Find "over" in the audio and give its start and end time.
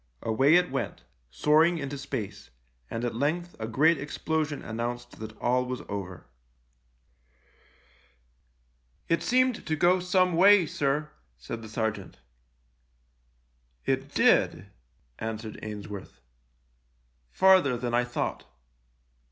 5.87-6.25